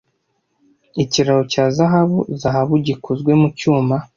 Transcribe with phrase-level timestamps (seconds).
[1.03, 3.95] Ikiraro cya Zahabu Zahabu gikozwe mucyuma.